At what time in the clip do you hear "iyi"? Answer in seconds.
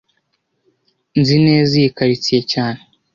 1.79-1.89